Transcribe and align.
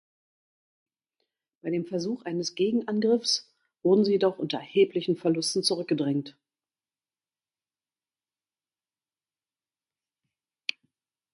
Bei 1.61 1.69
dem 1.69 1.85
Versuch 1.85 2.25
eines 2.25 2.55
Gegenangriffs 2.55 3.47
wurden 3.83 4.03
sie 4.03 4.13
jedoch 4.13 4.39
unter 4.39 4.57
erheblichen 4.57 5.15
Verlusten 5.15 5.61
zurückgedrängt. 5.61 6.35